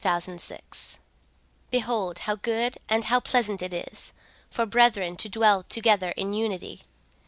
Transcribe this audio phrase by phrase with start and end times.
[0.03, 0.97] 19:133:001
[1.69, 4.13] Behold, how good and how pleasant it is
[4.49, 6.81] for brethren to dwell together in unity!